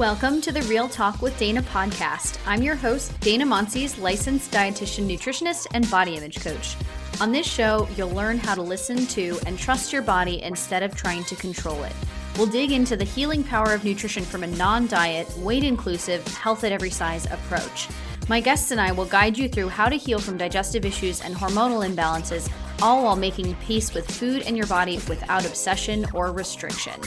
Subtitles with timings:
[0.00, 2.38] Welcome to the Real Talk with Dana podcast.
[2.46, 6.74] I'm your host, Dana Monsees, licensed dietitian, nutritionist, and body image coach.
[7.20, 10.96] On this show, you'll learn how to listen to and trust your body instead of
[10.96, 11.92] trying to control it.
[12.38, 16.64] We'll dig into the healing power of nutrition from a non diet, weight inclusive, health
[16.64, 17.86] at every size approach.
[18.26, 21.34] My guests and I will guide you through how to heal from digestive issues and
[21.34, 26.98] hormonal imbalances, all while making peace with food and your body without obsession or restriction.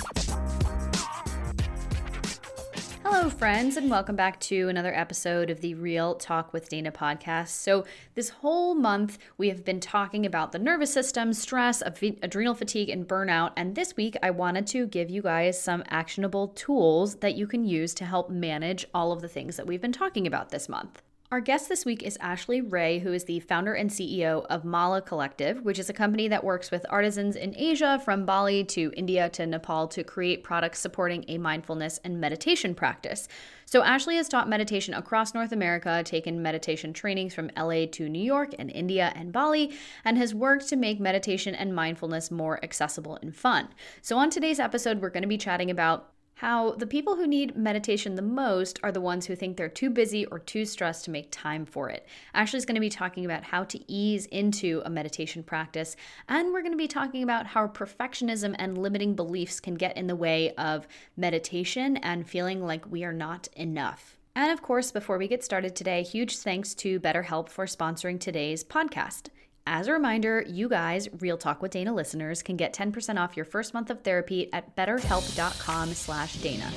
[3.23, 7.51] Hello, friends, and welcome back to another episode of the Real Talk with Dana podcast.
[7.51, 12.89] So, this whole month, we have been talking about the nervous system, stress, adrenal fatigue,
[12.89, 13.53] and burnout.
[13.55, 17.63] And this week, I wanted to give you guys some actionable tools that you can
[17.63, 21.01] use to help manage all of the things that we've been talking about this month.
[21.33, 25.01] Our guest this week is Ashley Ray, who is the founder and CEO of Mala
[25.01, 29.29] Collective, which is a company that works with artisans in Asia from Bali to India
[29.29, 33.27] to Nepal to create products supporting a mindfulness and meditation practice.
[33.65, 38.21] So, Ashley has taught meditation across North America, taken meditation trainings from LA to New
[38.21, 39.73] York and India and Bali,
[40.05, 43.69] and has worked to make meditation and mindfulness more accessible and fun.
[44.03, 47.55] So, on today's episode, we're going to be chatting about how the people who need
[47.55, 51.11] meditation the most are the ones who think they're too busy or too stressed to
[51.11, 52.05] make time for it.
[52.33, 55.95] Ashley's going to be talking about how to ease into a meditation practice,
[56.27, 60.07] and we're going to be talking about how perfectionism and limiting beliefs can get in
[60.07, 64.17] the way of meditation and feeling like we are not enough.
[64.35, 68.63] And of course, before we get started today, huge thanks to BetterHelp for sponsoring today's
[68.63, 69.27] podcast.
[69.65, 73.45] As a reminder, you guys, Real Talk with Dana listeners, can get 10% off your
[73.45, 76.69] first month of therapy at betterhelp.com slash Dana.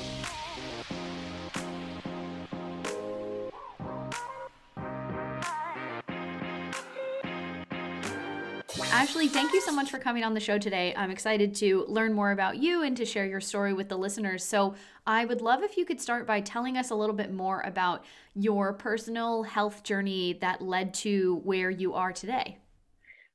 [8.89, 10.93] Ashley, thank you so much for coming on the show today.
[10.95, 14.45] I'm excited to learn more about you and to share your story with the listeners.
[14.45, 17.61] So, I would love if you could start by telling us a little bit more
[17.61, 22.59] about your personal health journey that led to where you are today.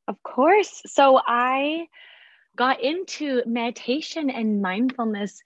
[0.08, 0.82] Of course.
[0.86, 1.86] So I
[2.56, 5.42] got into meditation and mindfulness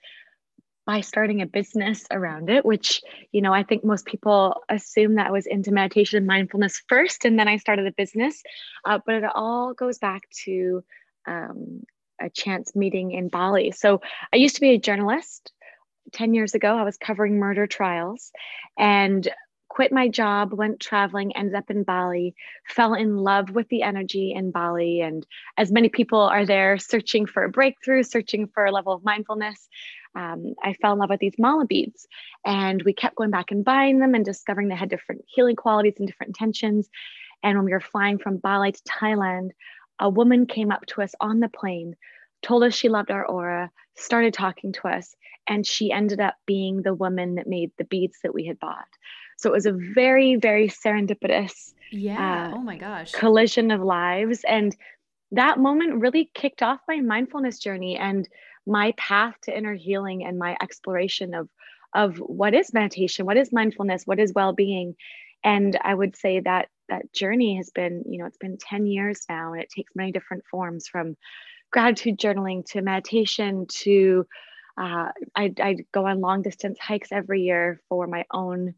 [0.87, 3.03] by starting a business around it, which,
[3.33, 7.25] you know, I think most people assume that I was into meditation and mindfulness first,
[7.25, 8.43] and then I started a business.
[8.85, 10.85] Uh, but it all goes back to
[11.27, 11.83] um,
[12.21, 13.73] a chance meeting in Bali.
[13.73, 14.01] So
[14.33, 15.53] I used to be a journalist.
[16.13, 18.31] 10 years ago, I was covering murder trials.
[18.79, 19.29] And
[19.77, 22.35] quit my job, went traveling, ended up in Bali,
[22.67, 25.03] fell in love with the energy in Bali.
[25.03, 25.27] And
[25.59, 29.69] as many people are there searching for a breakthrough, searching for a level of mindfulness,
[30.15, 32.09] um, I fell in love with these mala beads.
[32.43, 35.97] And we kept going back and buying them and discovering they had different healing qualities
[35.99, 36.89] and different intentions.
[37.43, 39.51] And when we were flying from Bali to Thailand,
[40.01, 41.97] a woman came up to us on the plane,
[42.41, 45.15] told us she loved our aura, started talking to us,
[45.47, 48.89] and she ended up being the woman that made the beads that we had bought.
[49.37, 52.51] So it was a very, very serendipitous yeah.
[52.53, 53.13] Uh, oh my gosh.
[53.13, 54.45] Collision of lives.
[54.47, 54.77] And
[55.33, 58.29] that moment really kicked off my mindfulness journey and
[58.67, 61.49] my path to inner healing and my exploration of
[61.95, 64.97] of what is meditation, what is mindfulness, what is well-being.
[65.43, 69.25] And I would say that that journey has been, you know, it's been 10 years
[69.31, 71.17] now and it takes many different forms from
[71.73, 74.27] gratitude journaling to meditation to
[74.79, 78.75] uh, I, I go on long distance hikes every year for my own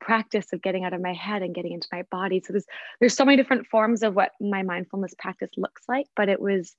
[0.00, 2.42] practice of getting out of my head and getting into my body.
[2.44, 2.66] So there's
[2.98, 6.76] there's so many different forms of what my mindfulness practice looks like, but it was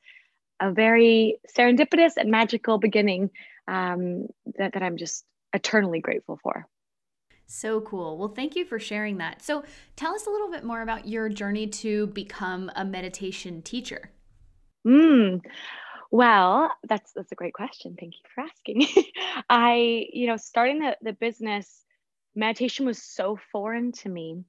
[0.59, 3.31] a very serendipitous and magical beginning
[3.67, 4.27] um,
[4.57, 6.67] that, that I'm just eternally grateful for.
[7.47, 8.17] So cool.
[8.17, 9.41] Well, thank you for sharing that.
[9.41, 9.63] So,
[9.97, 14.09] tell us a little bit more about your journey to become a meditation teacher.
[14.87, 15.41] Mm.
[16.11, 17.97] Well, that's that's a great question.
[17.99, 19.05] Thank you for asking.
[19.49, 21.83] I, you know, starting the, the business
[22.35, 24.43] meditation was so foreign to me.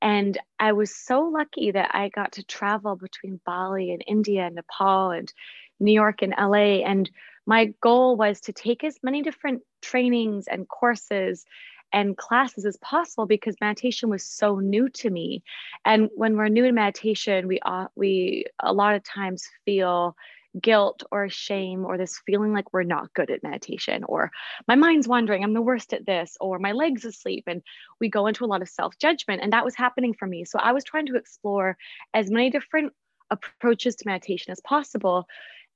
[0.00, 4.56] And I was so lucky that I got to travel between Bali and India and
[4.56, 5.32] Nepal and
[5.78, 6.84] New York and LA.
[6.84, 7.08] And
[7.46, 11.44] my goal was to take as many different trainings and courses
[11.92, 15.42] and classes as possible because meditation was so new to me.
[15.84, 20.16] And when we're new in meditation, we uh, we a lot of times feel
[20.60, 24.30] guilt or shame or this feeling like we're not good at meditation or
[24.68, 27.62] my mind's wandering i'm the worst at this or my legs asleep and
[28.00, 30.44] we go into a lot of self-judgment and that was happening for me.
[30.44, 31.76] So i was trying to explore
[32.12, 32.92] as many different
[33.30, 35.26] approaches to meditation as possible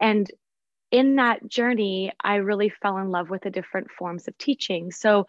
[0.01, 0.31] and
[0.91, 4.91] in that journey i really fell in love with the different forms of teaching.
[4.91, 5.27] So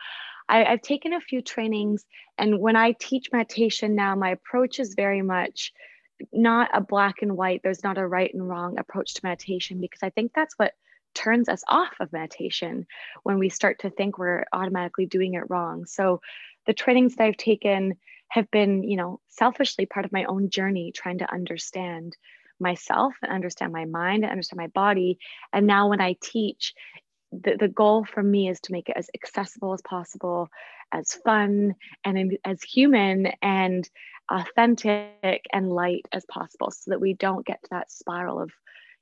[0.50, 2.06] I, have taken a few trainings
[2.38, 5.72] and when i teach meditation now my approach is very much
[6.34, 10.04] not a black and white, there's not a right and wrong approach to meditation because
[10.04, 10.74] I think that's what
[11.14, 12.86] turns us off of meditation
[13.24, 15.86] when we start to think we're automatically doing it wrong.
[15.86, 16.22] So
[16.66, 17.96] the trainings that I've taken
[18.30, 22.16] have been, you know, selfishly part of my own journey trying to understand
[22.60, 25.20] myself and understand my mind and understand my body.
[25.54, 26.74] And now when I teach,
[27.32, 30.50] the, the goal for me is to make it as accessible as possible,
[30.92, 33.90] as fun and as human and
[34.30, 38.52] authentic and light as possible so that we don't get to that spiral of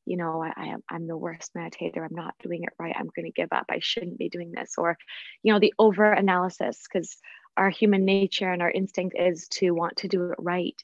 [0.06, 2.06] you know I, I am i'm the worst meditator.
[2.06, 2.96] I'm not doing it right.
[2.98, 3.66] I'm going to give up.
[3.70, 4.74] I shouldn't be doing this.
[4.78, 4.98] Or
[5.44, 7.18] you know the over analysis because
[7.58, 10.76] our human nature and our instinct is to want to do it right.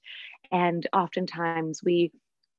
[0.52, 2.12] And oftentimes we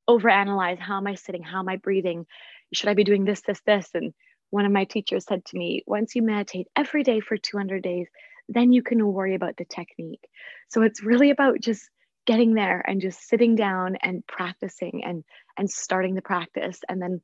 [0.09, 1.43] overanalyze how am i sitting?
[1.43, 2.27] How am i breathing?
[2.73, 3.89] Should i be doing this this this?
[3.95, 4.13] And
[4.51, 8.09] one of my teachers said to me once you meditate every day for 200 days
[8.49, 10.27] then you can worry about the technique.
[10.69, 11.89] So it's really about just
[12.27, 15.25] getting there and just sitting down and practicing and
[15.59, 17.21] and starting the practice and then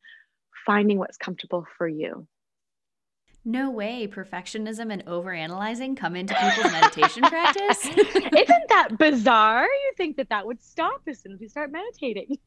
[0.66, 2.26] finding what's comfortable for you
[3.48, 7.86] no way perfectionism and overanalyzing come into people's meditation practice.
[7.86, 9.64] Isn't that bizarre?
[9.64, 12.38] You think that that would stop as soon as we start meditating.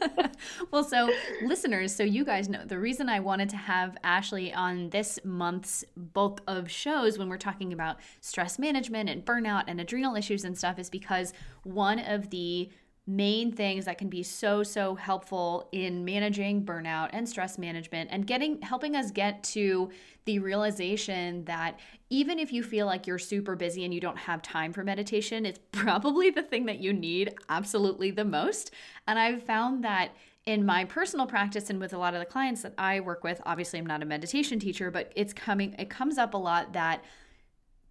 [0.70, 1.10] well, so
[1.44, 5.84] listeners, so you guys know the reason I wanted to have Ashley on this month's
[5.94, 10.56] bulk of shows when we're talking about stress management and burnout and adrenal issues and
[10.56, 11.34] stuff is because
[11.64, 12.70] one of the
[13.10, 18.24] main things that can be so so helpful in managing burnout and stress management and
[18.24, 19.90] getting helping us get to
[20.26, 24.40] the realization that even if you feel like you're super busy and you don't have
[24.42, 28.70] time for meditation it's probably the thing that you need absolutely the most.
[29.08, 30.12] And i've found that
[30.46, 33.40] in my personal practice and with a lot of the clients that I work with
[33.44, 37.02] obviously I'm not a meditation teacher but it's coming it comes up a lot that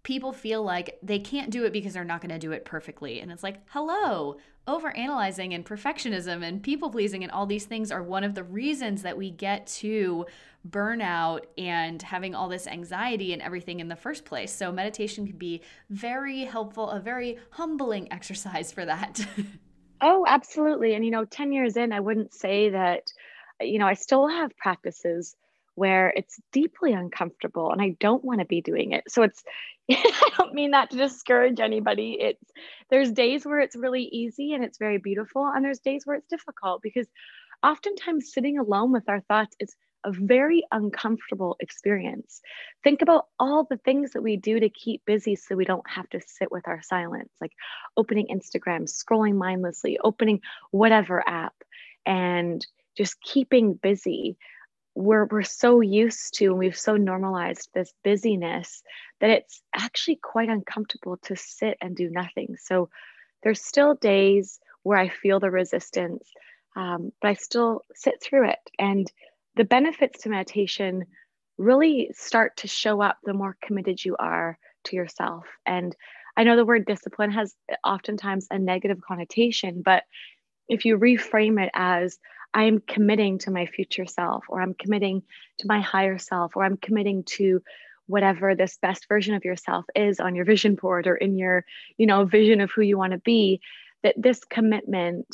[0.02, 3.20] people feel like they can't do it because they're not going to do it perfectly.
[3.20, 4.36] And it's like, hello,
[4.66, 9.02] overanalyzing and perfectionism and people pleasing and all these things are one of the reasons
[9.02, 10.26] that we get to
[10.68, 14.52] burnout and having all this anxiety and everything in the first place.
[14.52, 19.20] So meditation can be very helpful, a very humbling exercise for that.
[20.00, 20.94] oh, absolutely.
[20.94, 23.12] And you know, 10 years in, I wouldn't say that
[23.60, 25.36] you know, I still have practices
[25.74, 29.04] where it's deeply uncomfortable and I don't want to be doing it.
[29.08, 29.42] So it's
[29.90, 32.18] I don't mean that to discourage anybody.
[32.20, 32.50] It's
[32.90, 36.28] there's days where it's really easy and it's very beautiful and there's days where it's
[36.28, 37.06] difficult because
[37.62, 39.74] oftentimes sitting alone with our thoughts is
[40.04, 42.40] a very uncomfortable experience.
[42.82, 46.08] Think about all the things that we do to keep busy so we don't have
[46.10, 47.52] to sit with our silence, like
[47.96, 50.40] opening Instagram, scrolling mindlessly, opening
[50.70, 51.54] whatever app,
[52.06, 54.36] and just keeping busy
[54.94, 58.82] we're we're so used to and we've so normalized this busyness
[59.20, 62.56] that it's actually quite uncomfortable to sit and do nothing.
[62.58, 62.90] So
[63.42, 66.28] there's still days where i feel the resistance
[66.76, 68.58] um, but i still sit through it.
[68.78, 69.10] And
[69.56, 71.04] the benefits to meditation
[71.58, 75.44] really start to show up the more committed you are to yourself.
[75.66, 75.94] And
[76.36, 77.54] i know the word discipline has
[77.84, 80.04] oftentimes a negative connotation but
[80.70, 82.18] if you reframe it as
[82.54, 85.22] I'm committing to my future self, or I'm committing
[85.58, 87.62] to my higher self, or I'm committing to
[88.06, 91.64] whatever this best version of yourself is on your vision board or in your,
[91.96, 93.60] you know, vision of who you want to be,
[94.02, 95.26] that this commitment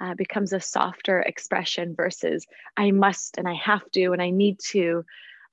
[0.00, 2.46] uh, becomes a softer expression versus
[2.76, 5.04] I must and I have to and I need to,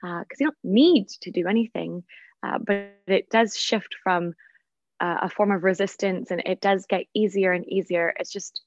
[0.02, 2.04] because uh, you don't need to do anything,
[2.44, 4.34] uh, but it does shift from
[5.00, 8.14] uh, a form of resistance and it does get easier and easier.
[8.20, 8.62] It's just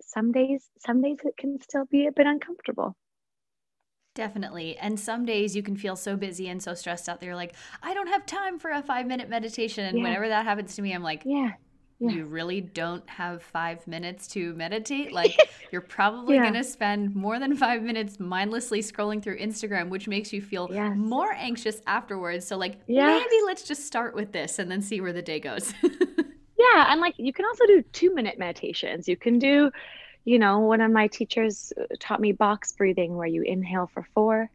[0.00, 2.96] some days some days it can still be a bit uncomfortable
[4.14, 4.76] Definitely.
[4.76, 7.54] And some days you can feel so busy and so stressed out that you're like,
[7.82, 9.84] I don't have time for a five minute meditation.
[9.84, 10.04] And yeah.
[10.04, 11.50] whenever that happens to me, I'm like, yeah.
[11.98, 12.10] yeah.
[12.10, 15.10] You really don't have five minutes to meditate?
[15.12, 15.36] Like,
[15.72, 16.42] you're probably yeah.
[16.42, 20.68] going to spend more than five minutes mindlessly scrolling through Instagram, which makes you feel
[20.70, 20.92] yes.
[20.96, 22.46] more anxious afterwards.
[22.46, 23.20] So, like, yes.
[23.20, 25.74] maybe let's just start with this and then see where the day goes.
[26.74, 26.86] yeah.
[26.90, 29.08] And like, you can also do two minute meditations.
[29.08, 29.70] You can do,
[30.24, 34.06] you know, one of my teachers uh, taught me box breathing where you inhale for
[34.14, 34.50] four,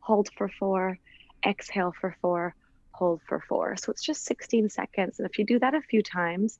[0.00, 0.98] hold for four,
[1.44, 2.54] exhale for four,
[2.92, 3.76] hold for four.
[3.76, 5.18] So it's just 16 seconds.
[5.18, 6.58] And if you do that a few times,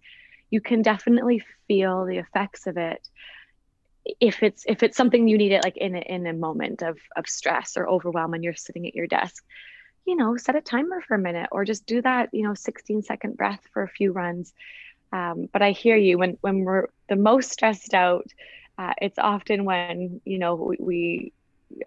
[0.50, 3.08] you can definitely feel the effects of it
[4.20, 6.98] if it's if it's something you need it like in a, in a moment of
[7.16, 9.42] of stress or overwhelm when you're sitting at your desk
[10.04, 13.00] you know set a timer for a minute or just do that you know 16
[13.00, 14.52] second breath for a few runs
[15.12, 18.26] um, but I hear you when when we're the most stressed out.
[18.76, 21.32] Uh, it's often when you know we, we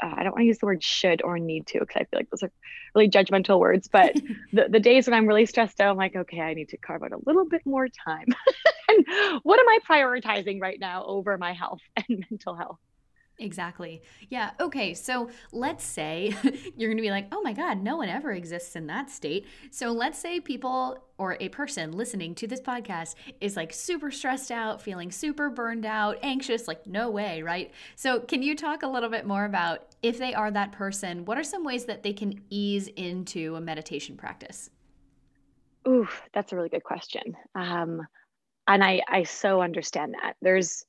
[0.01, 2.19] uh, I don't want to use the word should or need to because I feel
[2.19, 2.51] like those are
[2.95, 3.87] really judgmental words.
[3.87, 4.15] But
[4.53, 7.03] the, the days when I'm really stressed out, I'm like, okay, I need to carve
[7.03, 8.27] out a little bit more time.
[8.89, 9.05] and
[9.43, 12.79] what am I prioritizing right now over my health and mental health?
[13.39, 14.01] Exactly.
[14.29, 14.51] Yeah.
[14.59, 14.93] Okay.
[14.93, 16.35] So let's say
[16.75, 19.45] you're going to be like, oh my God, no one ever exists in that state.
[19.69, 24.51] So let's say people or a person listening to this podcast is like super stressed
[24.51, 27.71] out, feeling super burned out, anxious, like, no way, right?
[27.95, 31.37] So, can you talk a little bit more about if they are that person, what
[31.37, 34.69] are some ways that they can ease into a meditation practice?
[35.87, 37.35] Ooh, that's a really good question.
[37.55, 38.01] Um,
[38.67, 40.35] and I, I so understand that.
[40.41, 40.85] There's,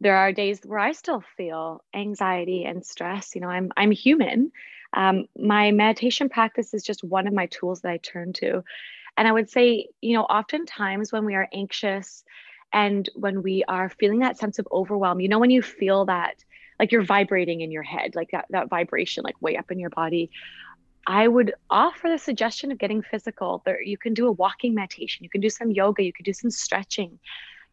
[0.00, 3.34] there are days where I still feel anxiety and stress.
[3.34, 4.52] You know, I'm I'm human.
[4.92, 8.62] Um, my meditation practice is just one of my tools that I turn to,
[9.16, 12.24] and I would say, you know, oftentimes when we are anxious
[12.72, 16.44] and when we are feeling that sense of overwhelm, you know, when you feel that
[16.78, 19.90] like you're vibrating in your head, like that that vibration, like way up in your
[19.90, 20.30] body.
[21.08, 23.62] I would offer the suggestion of getting physical.
[23.64, 26.32] There, you can do a walking meditation, you can do some yoga, you can do
[26.32, 27.20] some stretching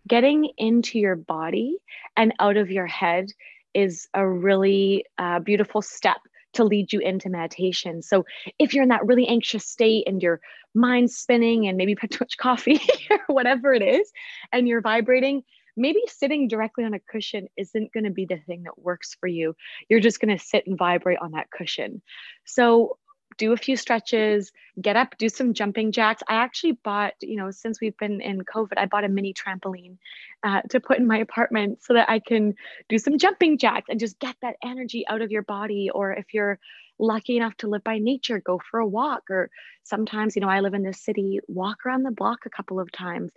[0.08, 1.78] getting into your body
[2.18, 3.28] and out of your head
[3.74, 6.18] is a really uh, beautiful step
[6.54, 8.02] to lead you into meditation.
[8.02, 8.26] So
[8.60, 10.40] if you're in that really anxious state and your
[10.76, 12.80] mind's spinning and maybe you put too much coffee
[13.10, 14.12] or whatever it is,
[14.52, 15.44] and you're vibrating,
[15.76, 19.28] maybe sitting directly on a cushion isn't going to be the thing that works for
[19.28, 19.56] you.
[19.90, 22.02] You're just going to sit and vibrate on that cushion.
[22.46, 22.98] So
[23.38, 26.24] do a few stretches, get up, do some jumping jacks.
[26.28, 29.98] I actually bought, you know, since we've been in COVID, I bought a mini trampoline
[30.44, 32.56] uh, to put in my apartment so that I can
[32.90, 35.90] do some jumping jacks and just get that energy out of your body.
[35.94, 36.60] Or if you're
[37.00, 39.24] lucky enough to live by nature, go for a walk.
[39.30, 39.50] Or
[39.84, 42.92] sometimes, you know, I live in this city, walk around the block a couple of
[42.92, 43.32] times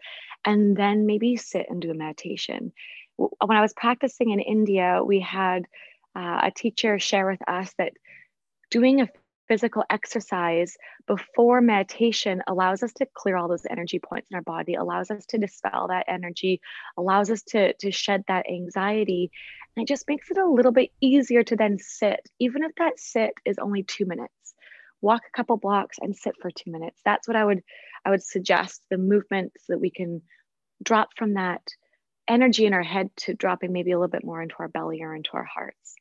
[0.45, 2.73] and then maybe sit and do a meditation.
[3.17, 5.65] When I was practicing in India, we had
[6.15, 7.93] uh, a teacher share with us that
[8.71, 9.09] doing a
[9.49, 10.77] physical exercise
[11.07, 15.25] before meditation allows us to clear all those energy points in our body, allows us
[15.27, 16.61] to dispel that energy,
[16.97, 19.31] allows us to, to shed that anxiety.
[19.77, 22.99] And it just makes it a little bit easier to then sit, even if that
[22.99, 24.33] sit is only two minutes.
[25.01, 27.01] Walk a couple blocks and sit for two minutes.
[27.05, 27.63] That's what I would
[28.05, 30.23] I would suggest the movements that we can
[30.83, 31.63] drop from that
[32.29, 35.15] energy in our head to dropping maybe a little bit more into our belly or
[35.15, 35.95] into our hearts.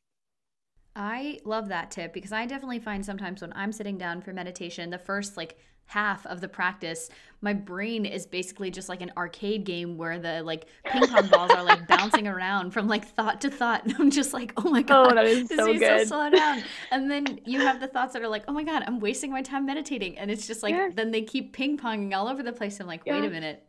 [0.96, 4.88] I love that tip because I definitely find sometimes when I'm sitting down for meditation,
[4.88, 7.10] the first like half of the practice,
[7.42, 11.50] my brain is basically just like an arcade game where the like ping pong balls
[11.50, 13.84] are like bouncing around from like thought to thought.
[13.84, 16.08] And I'm just like, oh my oh, god, oh, that is so good.
[16.08, 16.62] slow down.
[16.90, 19.42] And then you have the thoughts that are like, oh my god, I'm wasting my
[19.42, 20.16] time meditating.
[20.16, 20.94] And it's just like yes.
[20.96, 22.80] then they keep ping ponging all over the place.
[22.80, 23.62] I'm like, wait a minute,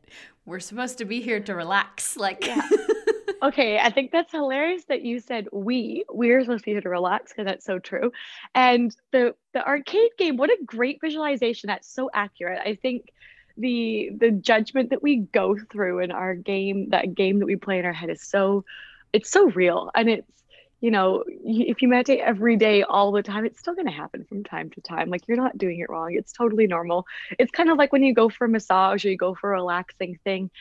[0.46, 2.16] we're supposed to be here to relax.
[2.16, 2.68] Like yeah.
[3.42, 6.06] okay, I think that's hilarious that you said we.
[6.10, 8.12] We're supposed to be here to relax because that's so true.
[8.56, 11.68] And the the arcade game, what a great visualization.
[11.68, 12.60] That's so accurate.
[12.66, 13.12] I think
[13.58, 17.80] the the judgment that we go through in our game, that game that we play
[17.80, 18.66] in our head is so
[19.14, 19.92] it's so real.
[19.96, 20.32] And it's
[20.80, 24.26] you know, if you meditate every day all the time, it's still going to happen
[24.26, 25.10] from time to time.
[25.10, 26.14] Like you're not doing it wrong.
[26.14, 27.08] It's totally normal.
[27.40, 29.58] It's kind of like when you go for a massage or you go for a
[29.58, 30.52] relaxing thing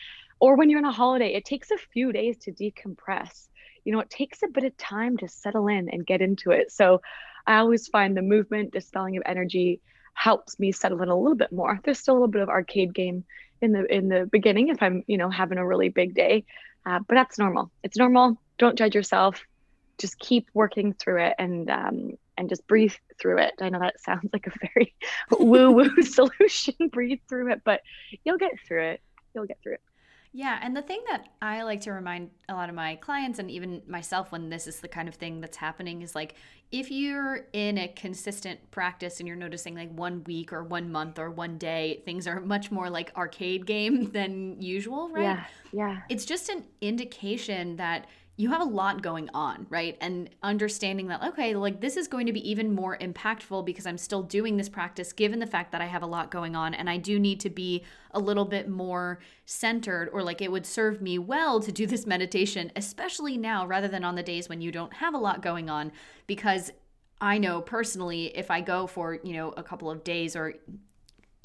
[0.41, 3.49] or when you're on a holiday, it takes a few days to decompress.
[3.85, 6.73] You know, it takes a bit of time to settle in and get into it.
[6.73, 7.01] So
[7.47, 9.81] I always find the movement, dispelling of energy
[10.15, 11.79] helps me settle in a little bit more.
[11.85, 13.25] There's still a little bit of arcade game
[13.61, 16.45] in the in the beginning if I'm, you know, having a really big day.
[16.85, 17.71] Uh, but that's normal.
[17.83, 18.41] It's normal.
[18.59, 19.43] Don't judge yourself.
[19.99, 23.55] Just keep working through it and um, and just breathe through it.
[23.61, 24.95] I know that sounds like a very
[25.31, 26.75] woo woo solution.
[26.91, 27.81] breathe through it, but
[28.25, 29.01] you'll get through it.
[29.35, 29.81] You'll get through it.
[30.37, 33.51] Yeah, and the thing that I like to remind a lot of my clients and
[33.51, 36.35] even myself when this is the kind of thing that's happening is like
[36.71, 41.19] if you're in a consistent practice and you're noticing like one week or one month
[41.19, 45.23] or one day things are much more like arcade game than usual, right?
[45.23, 45.45] Yeah.
[45.73, 46.01] Yeah.
[46.11, 48.07] It's just an indication that
[48.39, 49.97] you have a lot going on, right?
[50.01, 53.97] And understanding that, okay, like this is going to be even more impactful because I'm
[53.97, 56.91] still doing this practice, given the fact that I have a lot going on and
[56.91, 61.01] I do need to be a little bit more centered, or like it would serve
[61.01, 64.71] me well to do this meditation, especially now rather than on the days when you
[64.71, 65.91] don't have a lot going on.
[66.27, 66.71] Because
[67.21, 70.55] I know personally, if I go for, you know, a couple of days or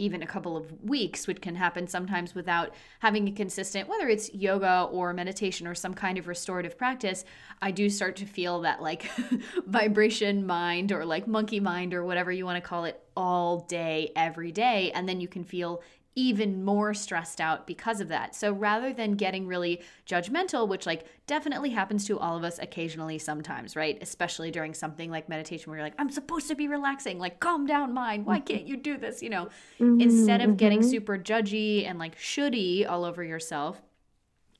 [0.02, 4.34] even a couple of weeks, which can happen sometimes without having a consistent, whether it's
[4.34, 7.24] yoga or meditation or some kind of restorative practice,
[7.62, 9.10] I do start to feel that like
[9.68, 14.12] vibration mind or like monkey mind or whatever you want to call it all day,
[14.16, 14.92] every day.
[14.92, 15.84] And then you can feel
[16.16, 18.36] even more stressed out because of that.
[18.36, 23.18] So rather than getting really judgmental, which like definitely happens to all of us occasionally
[23.18, 23.98] sometimes, right?
[24.02, 27.66] Especially during something like meditation where you're like, I'm supposed to be relaxing, like calm
[27.66, 28.26] down mind.
[28.26, 29.22] Why can't you do this?
[29.22, 29.46] You know,
[29.80, 30.90] mm-hmm, instead of getting mm-hmm.
[30.90, 33.82] super judgy and like shouldy all over yourself,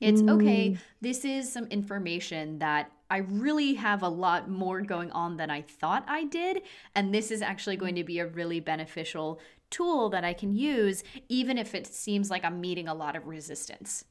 [0.00, 0.30] it's mm.
[0.30, 0.78] okay.
[1.00, 5.62] This is some information that I really have a lot more going on than I
[5.62, 6.62] thought I did.
[6.94, 9.38] And this is actually going to be a really beneficial
[9.72, 13.26] tool that I can use, even if it seems like I'm meeting a lot of
[13.26, 14.04] resistance.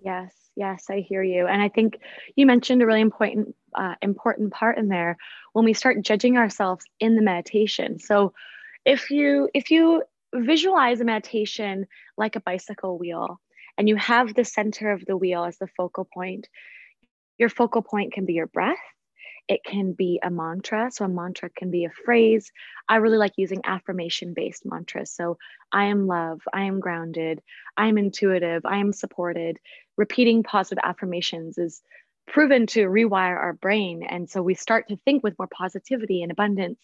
[0.00, 1.46] Yes, yes, I hear you.
[1.46, 1.98] And I think
[2.34, 5.16] you mentioned a really important uh, important part in there
[5.52, 7.98] when we start judging ourselves in the meditation.
[7.98, 8.32] So
[8.84, 10.02] if you if you
[10.34, 11.86] visualize a meditation
[12.16, 13.40] like a bicycle wheel
[13.78, 16.48] and you have the center of the wheel as the focal point,
[17.38, 18.76] your focal point can be your breath
[19.48, 20.90] it can be a mantra.
[20.90, 22.50] So, a mantra can be a phrase.
[22.88, 25.10] I really like using affirmation based mantras.
[25.10, 25.38] So,
[25.72, 27.42] I am love, I am grounded,
[27.76, 29.58] I am intuitive, I am supported.
[29.96, 31.82] Repeating positive affirmations is
[32.26, 34.02] proven to rewire our brain.
[34.02, 36.78] And so, we start to think with more positivity and abundance.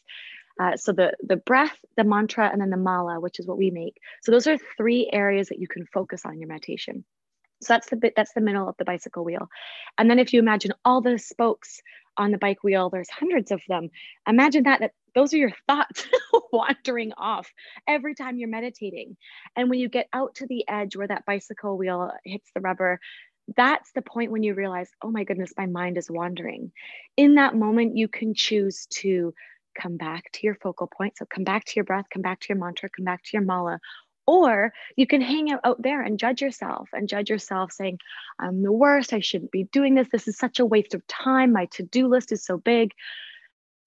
[0.60, 3.70] Uh, so the the breath, the mantra, and then the mala, which is what we
[3.70, 3.96] make.
[4.22, 7.04] So those are three areas that you can focus on your meditation.
[7.62, 9.48] So that's the bit that's the middle of the bicycle wheel.
[9.96, 11.80] And then if you imagine all the spokes
[12.16, 13.90] on the bike wheel, there's hundreds of them.
[14.26, 16.06] Imagine that that those are your thoughts
[16.52, 17.52] wandering off
[17.86, 19.16] every time you're meditating.
[19.56, 22.98] And when you get out to the edge where that bicycle wheel hits the rubber,
[23.56, 26.72] that's the point when you realize, oh my goodness, my mind is wandering.
[27.16, 29.34] In that moment, you can choose to
[29.78, 31.16] come back to your focal point.
[31.16, 33.42] So come back to your breath, come back to your mantra, come back to your
[33.42, 33.80] mala,
[34.32, 37.98] or you can hang out, out there and judge yourself and judge yourself saying,
[38.38, 39.12] I'm the worst.
[39.12, 40.08] I shouldn't be doing this.
[40.10, 41.52] This is such a waste of time.
[41.52, 42.92] My to do list is so big.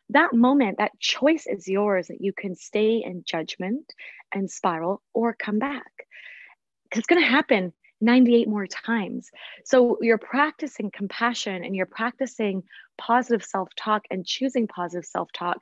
[0.10, 3.92] That moment, that choice is yours that you can stay in judgment
[4.32, 5.92] and spiral or come back.
[6.92, 9.32] It's going to happen 98 more times.
[9.64, 12.62] So you're practicing compassion and you're practicing
[13.00, 15.58] positive self talk and choosing positive self talk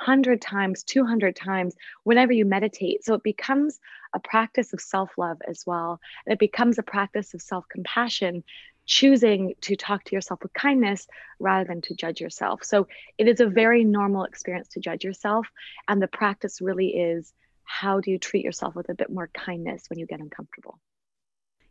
[0.00, 3.04] 100 times, 200 times whenever you meditate.
[3.04, 3.78] So it becomes
[4.14, 6.00] a practice of self love as well.
[6.26, 8.42] And it becomes a practice of self compassion,
[8.86, 11.06] choosing to talk to yourself with kindness
[11.38, 12.64] rather than to judge yourself.
[12.64, 12.88] So
[13.18, 15.46] it is a very normal experience to judge yourself.
[15.86, 17.32] And the practice really is
[17.64, 20.80] how do you treat yourself with a bit more kindness when you get uncomfortable?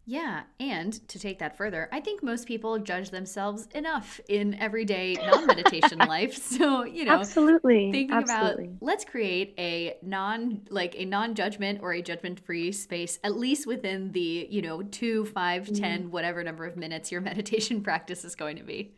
[0.09, 5.13] Yeah, and to take that further, I think most people judge themselves enough in everyday
[5.23, 6.35] non-meditation life.
[6.35, 8.65] So, you know, absolutely thinking absolutely.
[8.65, 14.11] about let's create a non like a non-judgment or a judgment-free space, at least within
[14.11, 15.75] the, you know, two, five, mm-hmm.
[15.75, 18.95] ten, whatever number of minutes your meditation practice is going to be.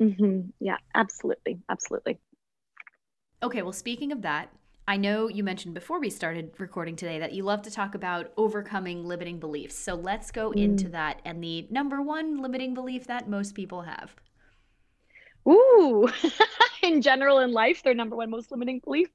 [0.00, 0.50] Mm-hmm.
[0.60, 1.58] Yeah, absolutely.
[1.68, 2.20] Absolutely.
[3.42, 4.48] Okay, well, speaking of that,
[4.86, 8.32] I know you mentioned before we started recording today that you love to talk about
[8.36, 9.78] overcoming limiting beliefs.
[9.78, 10.56] So let's go mm.
[10.56, 14.14] into that and the number one limiting belief that most people have.
[15.48, 16.08] Ooh,
[16.82, 19.08] in general in life, their number one most limiting belief.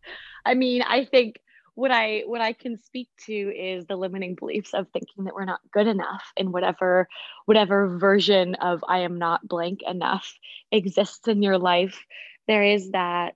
[0.46, 1.40] I mean, I think
[1.76, 5.46] what I what I can speak to is the limiting beliefs of thinking that we're
[5.46, 7.08] not good enough in whatever
[7.46, 10.34] whatever version of I am not blank enough
[10.72, 12.04] exists in your life.
[12.48, 13.36] There is that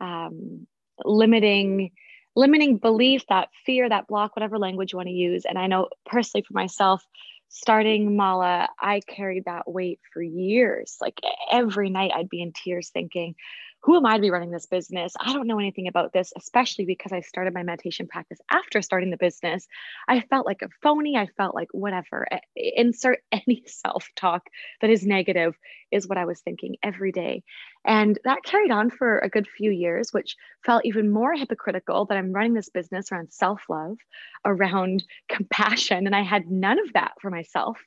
[0.00, 0.66] um,
[1.04, 1.90] limiting
[2.36, 5.44] limiting belief that fear that block whatever language you want to use.
[5.44, 7.02] And i know personally for myself
[7.48, 10.96] starting mala i carried that weight for years.
[11.00, 11.18] Like
[11.50, 13.34] every night i'd be in tears thinking
[13.80, 15.14] who am I to be running this business?
[15.20, 19.10] I don't know anything about this, especially because I started my meditation practice after starting
[19.10, 19.68] the business.
[20.08, 21.16] I felt like a phony.
[21.16, 22.26] I felt like whatever.
[22.56, 24.48] Insert any self talk
[24.80, 25.56] that is negative
[25.92, 27.44] is what I was thinking every day.
[27.84, 30.36] And that carried on for a good few years, which
[30.66, 33.96] felt even more hypocritical that I'm running this business around self love,
[34.44, 36.06] around compassion.
[36.06, 37.78] And I had none of that for myself.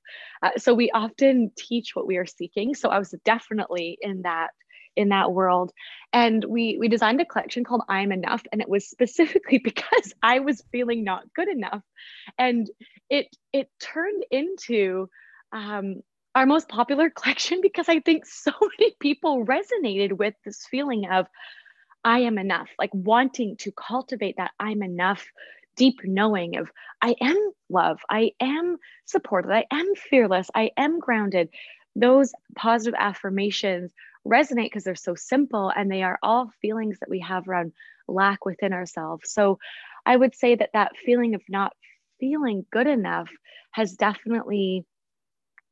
[0.41, 2.75] Uh, so we often teach what we are seeking.
[2.75, 4.51] So I was definitely in that
[4.95, 5.71] in that world
[6.13, 10.39] and we we designed a collection called i'm enough and it was specifically because i
[10.39, 11.81] was feeling not good enough
[12.37, 12.69] and
[13.09, 15.09] it it turned into
[15.53, 16.01] um,
[16.35, 21.27] our most popular collection because i think so many people resonated with this feeling of
[22.03, 25.25] i am enough like wanting to cultivate that i'm enough
[25.77, 26.69] deep knowing of
[27.01, 31.49] I am love, I am supported, I am fearless, I am grounded.
[31.95, 33.91] Those positive affirmations
[34.27, 37.73] resonate because they're so simple and they are all feelings that we have around
[38.07, 39.31] lack within ourselves.
[39.31, 39.59] So
[40.05, 41.73] I would say that that feeling of not
[42.19, 43.29] feeling good enough
[43.71, 44.85] has definitely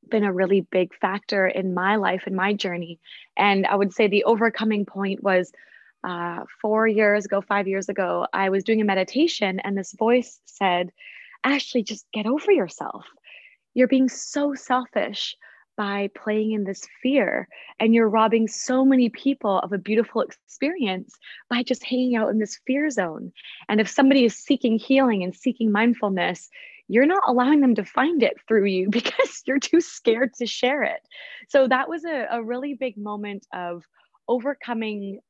[0.10, 3.00] been a really big factor in my life and my journey.
[3.38, 5.52] And I would say the overcoming point was
[6.04, 10.40] uh, four years ago, five years ago, I was doing a meditation and this voice
[10.46, 10.92] said,
[11.44, 13.06] Ashley, just get over yourself.
[13.74, 15.36] You're being so selfish
[15.80, 17.48] by playing in this fear.
[17.80, 21.16] And you're robbing so many people of a beautiful experience
[21.50, 23.32] by just hanging out in this fear zone.
[23.70, 26.50] And if somebody is seeking healing and seeking mindfulness,
[26.90, 30.84] you're not allowing them to find it through you because you're too scared to share
[30.84, 31.00] it.
[31.48, 33.84] So that was a, a really big moment of
[34.28, 35.22] overcoming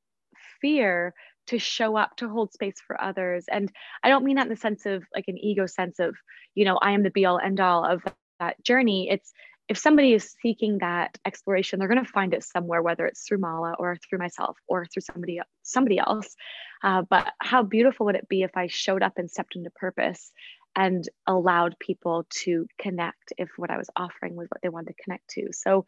[0.61, 1.13] fear
[1.45, 3.71] to show up to hold space for others and
[4.03, 6.15] i don't mean that in the sense of like an ego sense of
[6.53, 8.03] you know i am the be all end all of
[8.39, 9.33] that journey it's
[9.69, 13.37] if somebody is seeking that exploration they're going to find it somewhere whether it's through
[13.37, 16.35] mala or through myself or through somebody somebody else
[16.83, 20.31] uh, but how beautiful would it be if i showed up and stepped into purpose
[20.75, 25.03] and allowed people to connect if what I was offering was what they wanted to
[25.03, 25.49] connect to.
[25.51, 25.85] So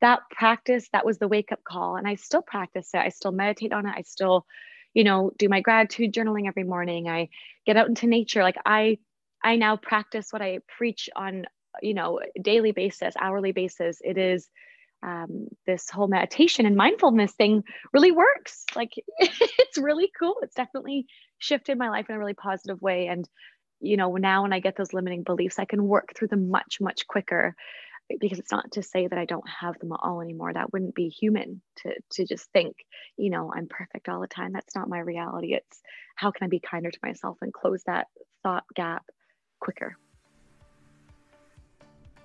[0.00, 1.96] that practice, that was the wake up call.
[1.96, 2.98] And I still practice it.
[2.98, 3.94] I still meditate on it.
[3.96, 4.44] I still,
[4.94, 7.08] you know, do my gratitude journaling every morning.
[7.08, 7.28] I
[7.64, 8.42] get out into nature.
[8.42, 8.98] Like I,
[9.42, 11.46] I now practice what I preach on,
[11.82, 13.98] you know, daily basis, hourly basis.
[14.02, 14.48] It is
[15.02, 17.62] um, this whole meditation and mindfulness thing
[17.92, 18.64] really works.
[18.74, 20.36] Like it's really cool.
[20.42, 21.06] It's definitely
[21.38, 23.06] shifted my life in a really positive way.
[23.08, 23.28] And
[23.80, 26.78] you know, now when I get those limiting beliefs, I can work through them much,
[26.80, 27.54] much quicker
[28.20, 30.52] because it's not to say that I don't have them at all anymore.
[30.52, 32.76] That wouldn't be human to to just think,
[33.16, 34.52] you know, I'm perfect all the time.
[34.52, 35.54] That's not my reality.
[35.54, 35.80] It's
[36.14, 38.06] how can I be kinder to myself and close that
[38.42, 39.04] thought gap
[39.60, 39.96] quicker.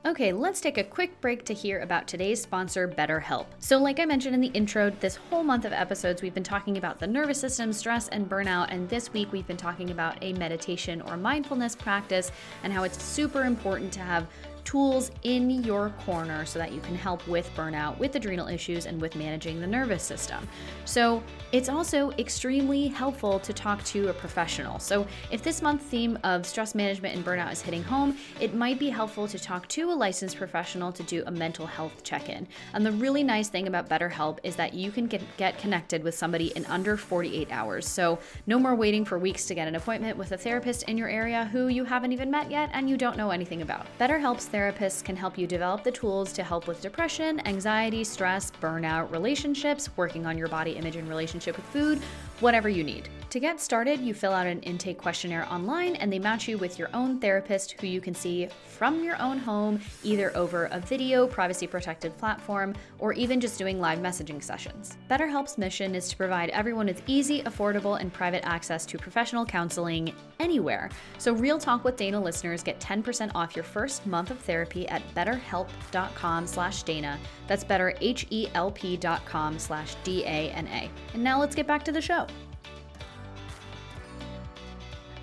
[0.04, 3.46] Okay, let's take a quick break to hear about today's sponsor, BetterHelp.
[3.60, 6.78] So, like I mentioned in the intro, this whole month of episodes, we've been talking
[6.78, 8.70] about the nervous system, stress, and burnout.
[8.72, 12.32] And this week, we've been talking about a meditation or mindfulness practice
[12.64, 14.26] and how it's super important to have
[14.64, 19.02] tools in your corner so that you can help with burnout, with adrenal issues, and
[19.02, 20.48] with managing the nervous system.
[20.86, 24.80] So, it's also extremely helpful to talk to a professional.
[24.80, 28.80] So, if this month's theme of stress management and burnout is hitting home, it might
[28.80, 32.48] be helpful to talk to a licensed professional to do a mental health check in.
[32.74, 36.16] And the really nice thing about BetterHelp is that you can get, get connected with
[36.16, 37.88] somebody in under 48 hours.
[37.88, 41.10] So, no more waiting for weeks to get an appointment with a therapist in your
[41.10, 43.86] area who you haven't even met yet and you don't know anything about.
[44.00, 49.12] BetterHelp's therapists can help you develop the tools to help with depression, anxiety, stress, burnout,
[49.12, 52.02] relationships, working on your body image and relationship with food,
[52.42, 53.10] whatever you need.
[53.32, 56.78] To get started, you fill out an intake questionnaire online and they match you with
[56.78, 61.28] your own therapist who you can see from your own home, either over a video,
[61.28, 64.98] privacy protected platform, or even just doing live messaging sessions.
[65.10, 70.14] BetterHelp's mission is to provide everyone with easy, affordable, and private access to professional counseling
[70.42, 70.90] anywhere.
[71.18, 75.02] So, Real Talk with Dana listeners get 10% off your first month of therapy at
[75.16, 77.18] betterhelp.com slash Dana.
[77.48, 80.92] That's betterhelp.com slash D-A-N-A.
[81.14, 82.28] And now let's get back to the show.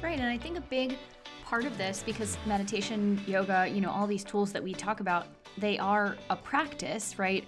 [0.08, 0.96] Right, and I think a big
[1.44, 5.26] part of this because meditation, yoga, you know, all these tools that we talk about,
[5.58, 7.44] they are a practice, right?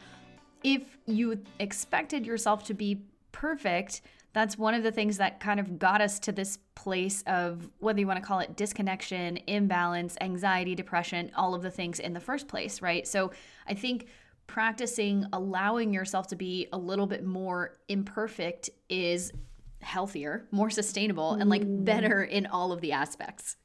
[0.62, 3.00] If you expected yourself to be
[3.32, 4.02] perfect,
[4.34, 7.98] that's one of the things that kind of got us to this place of whether
[7.98, 12.20] you want to call it disconnection, imbalance, anxiety, depression, all of the things in the
[12.20, 13.08] first place, right?
[13.08, 13.30] So
[13.66, 14.08] I think
[14.48, 19.32] practicing allowing yourself to be a little bit more imperfect is
[19.80, 21.84] healthier, more sustainable, and like mm.
[21.84, 23.56] better in all of the aspects.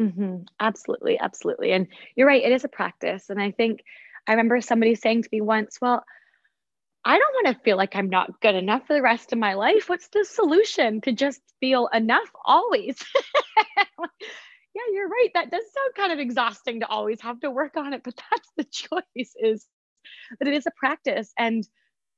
[0.00, 0.42] Mm-hmm.
[0.60, 1.72] Absolutely, absolutely.
[1.72, 3.30] And you're right, it is a practice.
[3.30, 3.80] And I think
[4.26, 6.04] I remember somebody saying to me once, Well,
[7.04, 9.54] I don't want to feel like I'm not good enough for the rest of my
[9.54, 9.88] life.
[9.88, 12.96] What's the solution to just feel enough always?
[13.98, 15.28] yeah, you're right.
[15.34, 18.50] That does sound kind of exhausting to always have to work on it, but that's
[18.56, 19.66] the choice is
[20.38, 21.32] that it is a practice.
[21.38, 21.66] And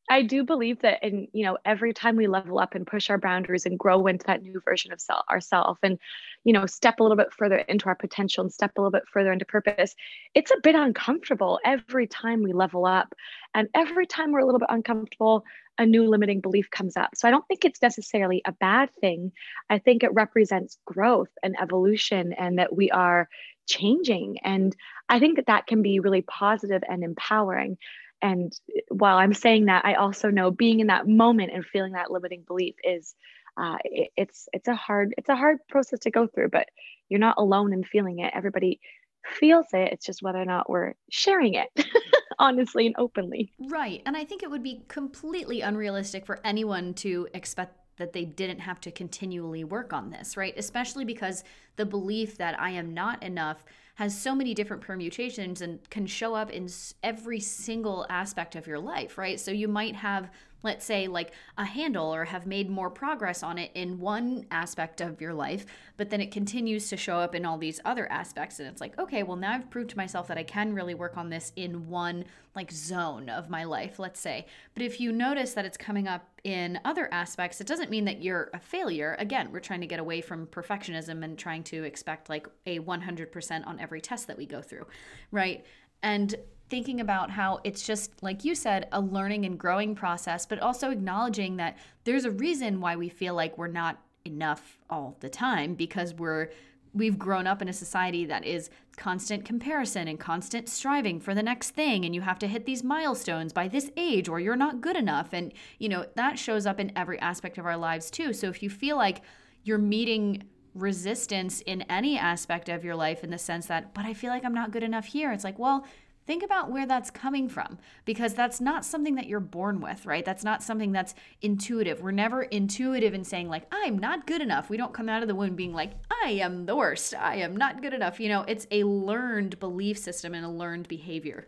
[0.09, 3.19] I do believe that in, you know, every time we level up and push our
[3.19, 5.99] boundaries and grow into that new version of self ourself and,
[6.45, 9.09] you know, step a little bit further into our potential and step a little bit
[9.13, 9.95] further into purpose,
[10.35, 13.15] it's a bit uncomfortable every time we level up.
[13.55, 15.45] And every time we're a little bit uncomfortable,
[15.79, 17.11] a new limiting belief comes up.
[17.17, 19.33] So I don't think it's necessarily a bad thing.
[19.71, 23.29] I think it represents growth and evolution and that we are
[23.67, 24.39] changing.
[24.45, 24.75] And
[25.09, 27.77] I think that that can be really positive and empowering
[28.23, 32.11] and while i'm saying that i also know being in that moment and feeling that
[32.11, 33.15] limiting belief is
[33.59, 36.67] uh, it, it's it's a hard it's a hard process to go through but
[37.09, 38.33] you're not alone in feeling it.
[38.35, 38.81] Everybody
[39.25, 39.93] feels it.
[39.93, 41.69] It's just whether or not we're sharing it
[42.39, 43.53] honestly and openly.
[43.59, 44.03] Right.
[44.07, 48.59] And i think it would be completely unrealistic for anyone to expect that they didn't
[48.61, 50.55] have to continually work on this right?
[50.57, 51.45] Especially because
[51.77, 53.65] the belief that i am not enough
[53.97, 56.69] has so many different permutations and can show up in
[57.03, 59.41] every single aspect of your life, right?
[59.41, 60.31] So you might have
[60.63, 65.01] let's say like a handle or have made more progress on it in one aspect
[65.01, 65.67] of your life
[65.97, 68.99] but then it continues to show up in all these other aspects and it's like
[68.99, 71.89] okay well now i've proved to myself that i can really work on this in
[71.89, 72.25] one
[72.57, 74.47] like zone of my life let's say.
[74.75, 78.23] But if you notice that it's coming up in other aspects it doesn't mean that
[78.23, 79.15] you're a failure.
[79.19, 83.67] Again we're trying to get away from perfectionism and trying to expect like a 100%
[83.67, 84.87] on every test that we go through
[85.31, 85.65] right?
[86.03, 86.35] And
[86.69, 90.91] thinking about how it's just, like you said, a learning and growing process, but also
[90.91, 95.75] acknowledging that there's a reason why we feel like we're not enough all the time
[95.75, 96.51] because we're
[96.97, 101.43] we've grown up in a society that is constant comparison and constant striving for the
[101.43, 104.81] next thing and you have to hit these milestones by this age or you're not
[104.81, 108.33] good enough and you know that shows up in every aspect of our lives too.
[108.33, 109.21] So if you feel like
[109.63, 114.15] you're meeting resistance in any aspect of your life in the sense that but I
[114.15, 115.87] feel like I'm not good enough here it's like well
[116.27, 120.25] think about where that's coming from because that's not something that you're born with, right?
[120.25, 122.01] That's not something that's intuitive.
[122.01, 124.69] We're never intuitive in saying, like, I'm not good enough.
[124.69, 125.93] We don't come out of the womb being like,
[126.25, 127.15] I am the worst.
[127.15, 128.19] I am not good enough.
[128.21, 131.47] You know, it's a learned belief system and a learned behavior.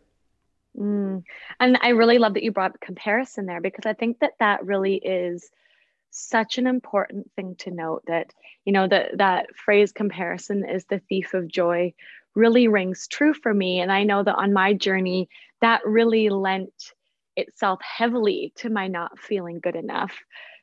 [0.77, 1.25] Mm.
[1.59, 4.97] And I really love that you brought comparison there because I think that that really
[4.97, 5.51] is
[6.11, 8.33] such an important thing to note that
[8.64, 11.93] you know that that phrase comparison is the thief of joy
[12.35, 13.81] really rings true for me.
[13.81, 15.29] And I know that on my journey,
[15.61, 16.93] that really lent
[17.37, 20.12] itself heavily to my not feeling good enough,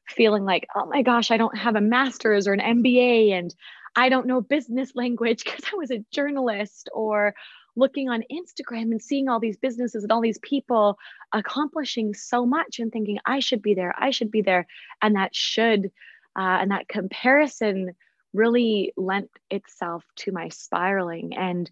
[0.07, 3.53] feeling like, oh my gosh, I don't have a master's or an MBA and
[3.95, 7.33] I don't know business language because I was a journalist or
[7.77, 10.97] looking on Instagram and seeing all these businesses and all these people
[11.33, 14.65] accomplishing so much and thinking I should be there, I should be there.
[15.01, 15.91] And that should,
[16.37, 17.95] uh, and that comparison
[18.35, 21.35] really lent itself to my spiraling.
[21.35, 21.69] And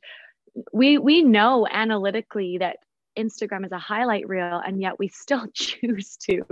[0.71, 2.77] we we know analytically that
[3.17, 6.43] Instagram is a highlight reel and yet we still choose to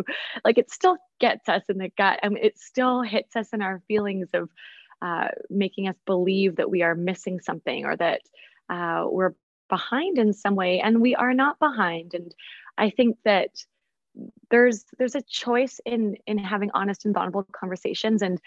[0.45, 3.81] like it still gets us in the gut and it still hits us in our
[3.87, 4.49] feelings of
[5.01, 8.21] uh, making us believe that we are missing something or that
[8.69, 9.33] uh, we're
[9.69, 12.13] behind in some way and we are not behind.
[12.13, 12.33] And
[12.77, 13.49] i think that
[14.49, 18.39] there's there's a choice in in having honest and vulnerable conversations and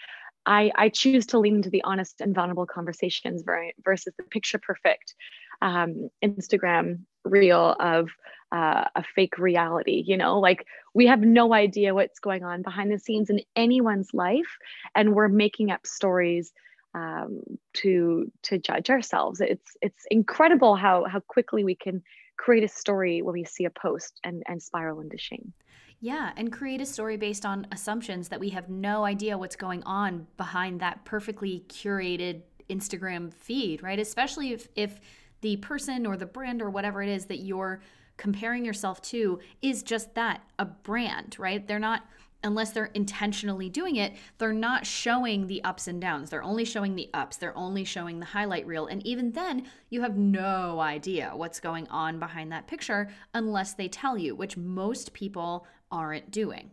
[0.45, 3.43] I, I choose to lean into the honest and vulnerable conversations
[3.83, 5.15] versus the picture perfect
[5.61, 8.09] um, Instagram reel of
[8.51, 10.03] uh, a fake reality.
[10.05, 14.09] You know, like we have no idea what's going on behind the scenes in anyone's
[14.13, 14.57] life,
[14.93, 16.53] and we're making up stories
[16.93, 17.41] um,
[17.73, 19.41] to to judge ourselves.
[19.41, 22.03] It's it's incredible how how quickly we can
[22.37, 25.53] create a story when we see a post and and spiral into shame.
[25.99, 29.81] Yeah, and create a story based on assumptions that we have no idea what's going
[29.83, 33.99] on behind that perfectly curated Instagram feed, right?
[33.99, 34.99] Especially if if
[35.41, 37.81] the person or the brand or whatever it is that you're
[38.17, 41.67] comparing yourself to is just that, a brand, right?
[41.67, 42.03] They're not
[42.45, 46.29] unless they're intentionally doing it, they're not showing the ups and downs.
[46.29, 47.37] They're only showing the ups.
[47.37, 48.87] They're only showing the highlight reel.
[48.87, 53.87] And even then, you have no idea what's going on behind that picture unless they
[53.87, 56.71] tell you, which most people aren't doing.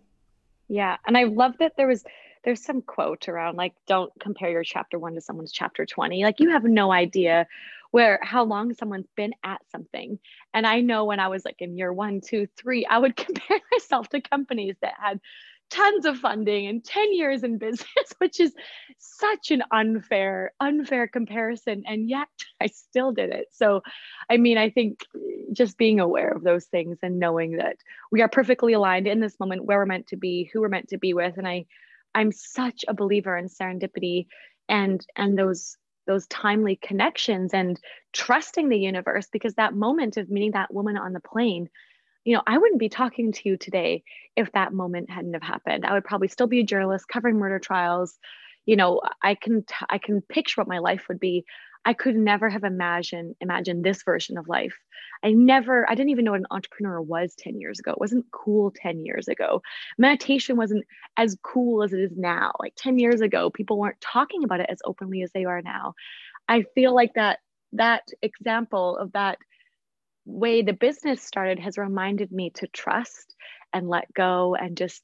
[0.68, 0.96] Yeah.
[1.06, 2.04] And I love that there was
[2.44, 6.24] there's some quote around like don't compare your chapter 1 to someone's chapter 20.
[6.24, 7.46] Like you have no idea
[7.92, 10.18] where how long someone's been at something.
[10.52, 13.60] And I know when I was like in year one, two, three, I would compare
[13.70, 15.20] myself to companies that had
[15.72, 18.52] tons of funding and 10 years in business, which is
[18.98, 21.82] such an unfair, unfair comparison.
[21.86, 22.28] And yet
[22.60, 23.46] I still did it.
[23.52, 23.82] So,
[24.30, 25.06] I mean, I think
[25.52, 27.76] just being aware of those things and knowing that
[28.10, 30.88] we are perfectly aligned in this moment where we're meant to be, who we're meant
[30.88, 31.38] to be with.
[31.38, 31.64] And I,
[32.14, 34.26] I'm such a believer in serendipity
[34.68, 37.78] and and those those timely connections and
[38.12, 41.68] trusting the universe because that moment of meeting that woman on the plane
[42.24, 44.04] you know, I wouldn't be talking to you today
[44.36, 45.84] if that moment hadn't have happened.
[45.84, 48.18] I would probably still be a journalist covering murder trials.
[48.64, 51.44] You know, I can t- I can picture what my life would be.
[51.84, 54.74] I could never have imagined imagined this version of life.
[55.24, 57.90] I never I didn't even know what an entrepreneur was 10 years ago.
[57.92, 59.62] It wasn't cool 10 years ago.
[59.98, 60.84] Meditation wasn't
[61.16, 62.52] as cool as it is now.
[62.60, 65.94] Like 10 years ago, people weren't talking about it as openly as they are now.
[66.48, 67.40] I feel like that
[67.72, 69.38] that example of that
[70.24, 73.34] way the business started has reminded me to trust
[73.72, 75.02] and let go and just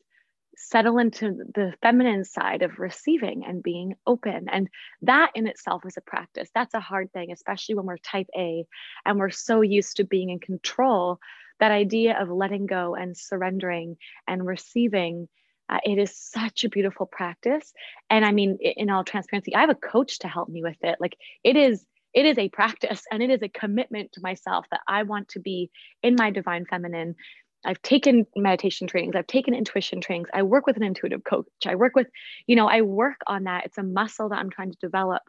[0.57, 4.47] settle into the feminine side of receiving and being open.
[4.51, 4.69] And
[5.03, 6.51] that in itself is a practice.
[6.53, 8.67] That's a hard thing, especially when we're type A
[9.07, 11.21] and we're so used to being in control.
[11.61, 15.29] That idea of letting go and surrendering and receiving.
[15.69, 17.73] Uh, it is such a beautiful practice.
[18.11, 20.97] And I mean, in all transparency, I have a coach to help me with it.
[20.99, 24.81] Like, it is it is a practice and it is a commitment to myself that
[24.89, 25.71] I want to be
[26.03, 27.15] in my divine feminine
[27.65, 30.29] I've taken meditation trainings, I've taken intuition trainings.
[30.33, 31.47] I work with an intuitive coach.
[31.67, 32.07] I work with,
[32.47, 33.67] you know, I work on that.
[33.67, 35.23] It's a muscle that I'm trying to develop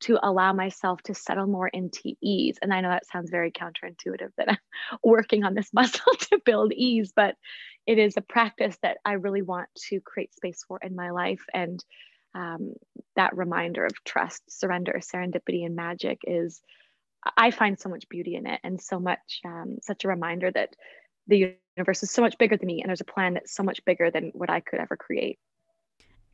[0.00, 2.56] to allow myself to settle more into ease.
[2.62, 4.58] And I know that sounds very counterintuitive that I'm
[5.04, 7.36] working on this muscle to build ease, but
[7.86, 11.42] it is a practice that I really want to create space for in my life.
[11.52, 11.82] And
[12.34, 12.74] um,
[13.16, 16.60] that reminder of trust, surrender, serendipity, and magic is,
[17.36, 20.74] I find so much beauty in it and so much, um, such a reminder that
[21.26, 23.84] the universe is so much bigger than me and there's a plan that's so much
[23.84, 25.38] bigger than what I could ever create.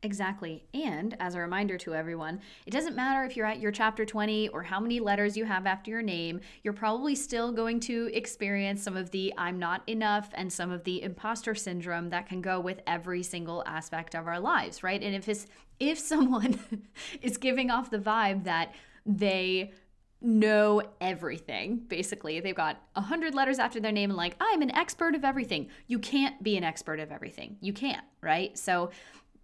[0.03, 0.63] Exactly.
[0.75, 4.49] And as a reminder to everyone, it doesn't matter if you're at your chapter 20
[4.49, 8.83] or how many letters you have after your name, you're probably still going to experience
[8.83, 12.59] some of the I'm not enough and some of the imposter syndrome that can go
[12.59, 15.01] with every single aspect of our lives, right?
[15.01, 15.47] And if it's
[15.79, 16.59] if someone
[17.23, 19.71] is giving off the vibe that they
[20.19, 24.71] know everything basically they've got a hundred letters after their name and like i'm an
[24.71, 28.89] expert of everything you can't be an expert of everything you can't right so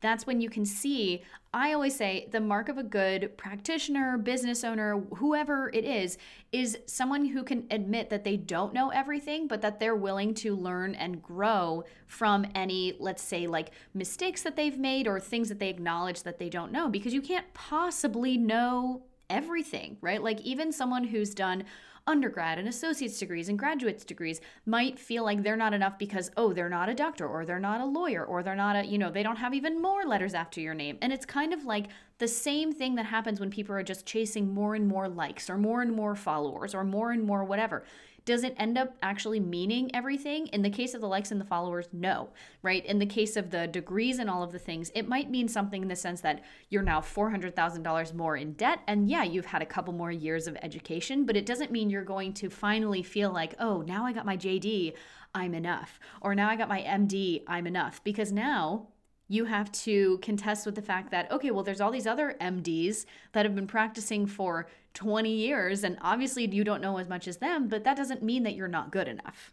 [0.03, 1.23] that's when you can see.
[1.53, 6.17] I always say the mark of a good practitioner, business owner, whoever it is,
[6.51, 10.55] is someone who can admit that they don't know everything, but that they're willing to
[10.55, 15.59] learn and grow from any, let's say, like mistakes that they've made or things that
[15.59, 20.21] they acknowledge that they don't know, because you can't possibly know everything, right?
[20.21, 21.63] Like, even someone who's done
[22.05, 26.53] undergrad and associate's degrees and graduate's degrees might feel like they're not enough because, oh,
[26.53, 29.11] they're not a doctor or they're not a lawyer or they're not a, you know,
[29.11, 30.97] they don't have even more letters after your name.
[31.01, 31.87] And it's kind of like
[32.17, 35.57] the same thing that happens when people are just chasing more and more likes or
[35.57, 37.83] more and more followers or more and more whatever
[38.25, 40.47] does it end up actually meaning everything?
[40.47, 42.29] In the case of the likes and the followers, no,
[42.61, 42.85] right?
[42.85, 45.81] In the case of the degrees and all of the things, it might mean something
[45.81, 48.79] in the sense that you're now $400,000 more in debt.
[48.87, 52.03] And yeah, you've had a couple more years of education, but it doesn't mean you're
[52.03, 54.93] going to finally feel like, oh, now I got my JD,
[55.35, 55.99] I'm enough.
[56.21, 58.03] Or now I got my MD, I'm enough.
[58.03, 58.87] Because now
[59.33, 63.05] you have to contest with the fact that, okay, well, there's all these other MDs
[63.31, 67.37] that have been practicing for 20 years, and obviously you don't know as much as
[67.37, 69.51] them, but that doesn't mean that you're not good enough.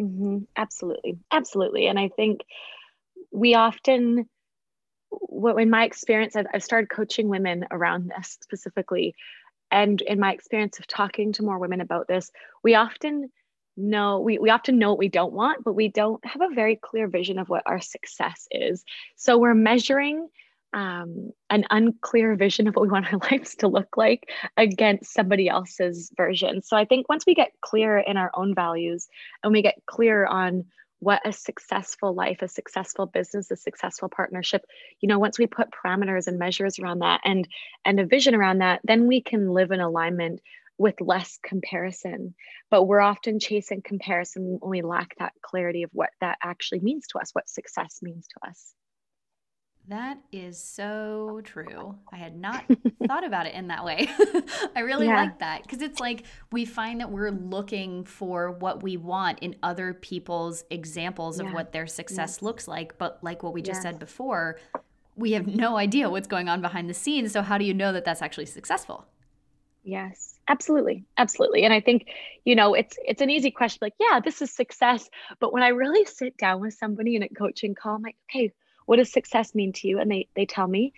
[0.00, 0.38] Mm-hmm.
[0.56, 1.18] Absolutely.
[1.30, 1.86] Absolutely.
[1.86, 2.40] And I think
[3.30, 4.26] we often,
[5.58, 9.14] in my experience, I've, I've started coaching women around this specifically.
[9.70, 12.30] And in my experience of talking to more women about this,
[12.62, 13.30] we often
[13.76, 16.76] know we, we often know what we don't want but we don't have a very
[16.76, 18.84] clear vision of what our success is.
[19.16, 20.28] So we're measuring
[20.72, 25.48] um, an unclear vision of what we want our lives to look like against somebody
[25.48, 26.62] else's version.
[26.62, 29.08] So i think once we get clear in our own values
[29.42, 30.64] and we get clear on
[31.04, 34.64] what a successful life a successful business a successful partnership
[35.00, 37.46] you know once we put parameters and measures around that and
[37.84, 40.40] and a vision around that then we can live in alignment
[40.78, 42.34] with less comparison.
[42.70, 47.06] But we're often chasing comparison when we lack that clarity of what that actually means
[47.08, 48.74] to us, what success means to us.
[49.88, 51.98] That is so true.
[52.10, 52.64] I had not
[53.06, 54.08] thought about it in that way.
[54.76, 55.24] I really yeah.
[55.24, 59.56] like that because it's like we find that we're looking for what we want in
[59.62, 61.48] other people's examples yeah.
[61.48, 62.96] of what their success looks like.
[62.96, 64.58] But like what we just said before,
[65.16, 67.32] we have no idea what's going on behind the scenes.
[67.32, 69.06] So, how do you know that that's actually successful?
[69.84, 72.06] Yes absolutely absolutely and i think
[72.44, 75.08] you know it's it's an easy question like yeah this is success
[75.40, 78.52] but when i really sit down with somebody in a coaching call i'm like okay
[78.86, 79.98] what does success mean to you?
[79.98, 80.92] And they they tell me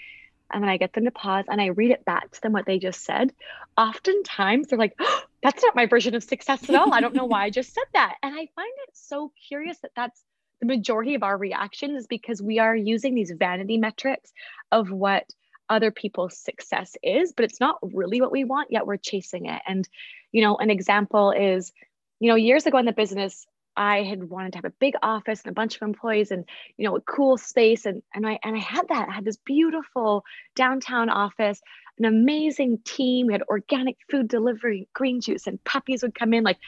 [0.53, 2.67] and then i get them to pause and i read it back to them what
[2.67, 3.33] they just said.
[3.77, 7.25] Oftentimes they're like oh, that's not my version of success at all i don't know
[7.25, 10.25] why i just said that and i find it so curious that that's
[10.61, 14.33] the majority of our reactions because we are using these vanity metrics
[14.73, 15.25] of what
[15.69, 19.63] other people's success is, but it's not really what we want, yet we're chasing it.
[19.67, 19.89] And,
[20.33, 21.73] you know, an example is,
[22.21, 25.43] you know, years ago in the business, I had wanted to have a big office
[25.43, 26.45] and a bunch of employees and,
[26.77, 27.85] you know, a cool space.
[27.85, 30.25] And, and I, and I had that, I had this beautiful
[30.55, 31.61] downtown office,
[31.99, 33.27] an amazing team.
[33.27, 36.43] We had organic food delivery, green juice and puppies would come in.
[36.43, 36.59] Like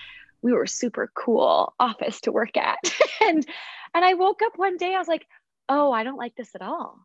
[0.42, 2.78] we were super cool office to work at.
[3.22, 3.46] and,
[3.94, 5.26] and I woke up one day, I was like,
[5.70, 6.98] oh, I don't like this at all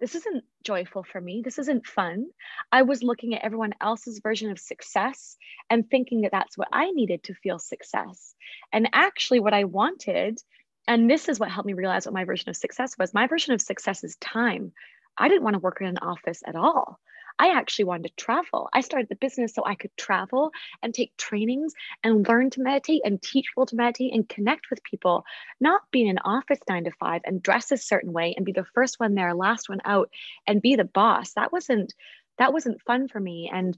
[0.00, 1.42] this isn't joyful for me.
[1.44, 2.26] This isn't fun.
[2.70, 5.36] I was looking at everyone else's version of success
[5.70, 8.34] and thinking that that's what I needed to feel success.
[8.72, 10.38] And actually, what I wanted,
[10.86, 13.54] and this is what helped me realize what my version of success was my version
[13.54, 14.72] of success is time.
[15.18, 17.00] I didn't want to work in an office at all.
[17.38, 18.68] I actually wanted to travel.
[18.72, 23.02] I started the business so I could travel and take trainings and learn to meditate
[23.04, 25.24] and teach people to meditate and connect with people,
[25.60, 28.52] not be in an office nine to five and dress a certain way and be
[28.52, 30.10] the first one there, last one out
[30.46, 31.32] and be the boss.
[31.34, 31.94] That wasn't
[32.38, 33.50] that wasn't fun for me.
[33.52, 33.76] And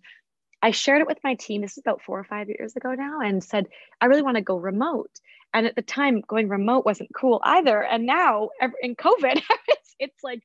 [0.62, 1.61] I shared it with my team.
[1.61, 3.68] This is about four or five years ago now, and said,
[4.01, 5.11] I really want to go remote.
[5.55, 7.82] And at the time, going remote wasn't cool either.
[7.82, 8.51] And now,
[8.82, 10.43] in COVID, it's, it's like,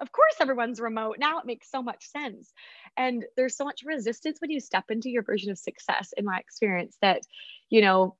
[0.00, 1.16] of course, everyone's remote.
[1.18, 2.52] Now it makes so much sense.
[2.96, 6.38] And there's so much resistance when you step into your version of success, in my
[6.38, 7.22] experience, that,
[7.70, 8.16] you know,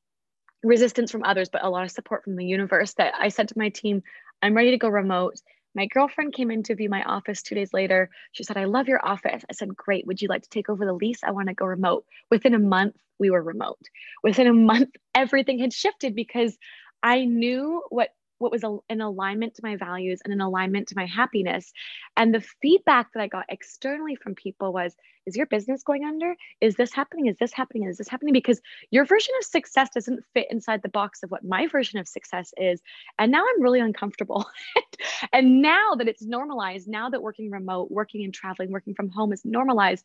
[0.62, 3.58] resistance from others, but a lot of support from the universe that I said to
[3.58, 4.02] my team,
[4.42, 5.34] I'm ready to go remote.
[5.74, 8.08] My girlfriend came in to view my office two days later.
[8.32, 9.44] She said, I love your office.
[9.50, 10.06] I said, Great.
[10.06, 11.20] Would you like to take over the lease?
[11.24, 12.04] I want to go remote.
[12.30, 13.80] Within a month, we were remote.
[14.22, 16.56] Within a month, everything had shifted because
[17.02, 20.96] I knew what what was a, in alignment to my values and in alignment to
[20.96, 21.72] my happiness.
[22.16, 24.94] And the feedback that I got externally from people was,
[25.26, 26.34] is your business going under?
[26.60, 27.26] Is this happening?
[27.26, 27.88] Is this happening?
[27.88, 28.34] Is this happening?
[28.34, 28.60] Because
[28.90, 32.52] your version of success doesn't fit inside the box of what my version of success
[32.56, 32.82] is.
[33.18, 34.46] And now I'm really uncomfortable.
[35.32, 39.32] and now that it's normalized, now that working remote, working and traveling, working from home
[39.32, 40.04] is normalized,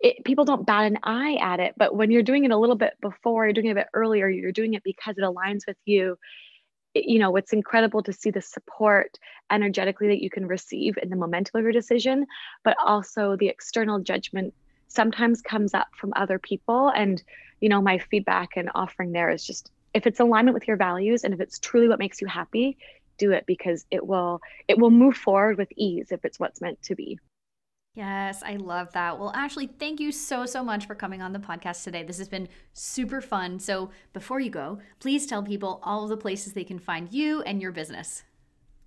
[0.00, 1.74] it, people don't bat an eye at it.
[1.76, 4.28] But when you're doing it a little bit before, you're doing it a bit earlier,
[4.28, 6.18] you're doing it because it aligns with you
[6.94, 9.18] you know it's incredible to see the support
[9.50, 12.26] energetically that you can receive in the momentum of your decision
[12.64, 14.52] but also the external judgment
[14.92, 16.92] sometimes comes up from other people.
[16.94, 17.22] And
[17.60, 21.22] you know my feedback and offering there is just if it's alignment with your values
[21.22, 22.76] and if it's truly what makes you happy
[23.18, 26.82] do it because it will it will move forward with ease if it's what's meant
[26.82, 27.20] to be
[27.94, 29.18] Yes, I love that.
[29.18, 32.02] Well, Ashley, thank you so, so much for coming on the podcast today.
[32.02, 33.58] This has been super fun.
[33.58, 37.42] So, before you go, please tell people all of the places they can find you
[37.42, 38.22] and your business.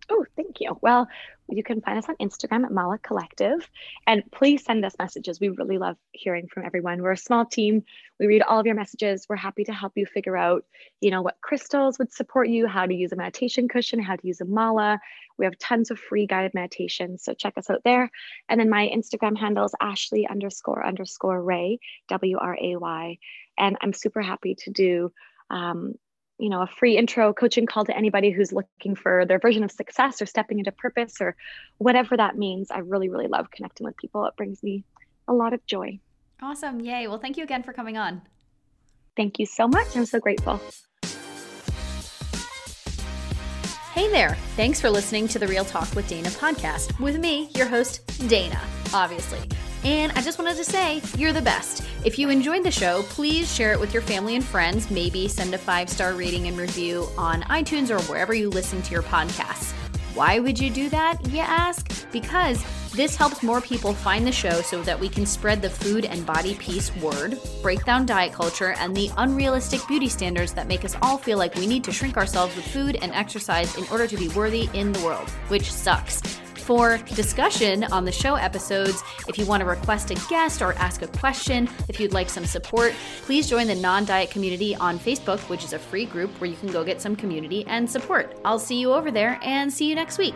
[0.10, 0.78] Oh, thank you.
[0.82, 1.08] Well,
[1.48, 3.70] you can find us on Instagram at Mala Collective.
[4.08, 5.39] And please send us messages.
[5.39, 7.02] We really love hearing from everyone.
[7.02, 7.84] We're a small team.
[8.20, 9.28] We read all of your messages.
[9.30, 10.66] We're happy to help you figure out,
[11.02, 14.28] you know, what crystals would support you, how to use a meditation cushion, how to
[14.28, 15.00] use a mala.
[15.38, 17.24] We have tons of free guided meditations.
[17.24, 18.10] So check us out there.
[18.50, 23.18] And then my Instagram handle is Ashley underscore underscore Wray, W R A Y.
[23.58, 25.12] And I'm super happy to do
[25.50, 25.96] um,
[26.38, 29.72] you know a free intro coaching call to anybody who's looking for their version of
[29.72, 31.36] success or stepping into purpose or
[31.78, 32.72] whatever that means.
[32.72, 34.26] I really really love connecting with people.
[34.26, 34.84] It brings me
[35.28, 36.00] a lot of joy.
[36.42, 36.80] Awesome.
[36.82, 37.08] Yay.
[37.08, 38.22] Well thank you again for coming on.
[39.16, 39.96] Thank you so much.
[39.96, 40.60] I'm so grateful.
[43.94, 44.36] Hey there!
[44.58, 48.60] Thanks for listening to the Real Talk with Dana podcast with me, your host, Dana,
[48.94, 49.40] obviously.
[49.86, 51.84] And I just wanted to say, you're the best.
[52.04, 54.90] If you enjoyed the show, please share it with your family and friends.
[54.90, 58.92] Maybe send a five star rating and review on iTunes or wherever you listen to
[58.92, 59.74] your podcasts.
[60.16, 62.10] Why would you do that, you ask?
[62.12, 66.06] Because this helps more people find the show so that we can spread the food
[66.06, 70.84] and body peace word, break down diet culture, and the unrealistic beauty standards that make
[70.84, 74.08] us all feel like we need to shrink ourselves with food and exercise in order
[74.08, 76.24] to be worthy in the world, which sucks
[76.66, 79.03] for discussion on the show episodes.
[79.28, 82.45] If you want to request a guest or ask a question, if you'd like some
[82.45, 86.49] support, please join the Non Diet Community on Facebook, which is a free group where
[86.49, 88.39] you can go get some community and support.
[88.43, 90.36] I'll see you over there and see you next week.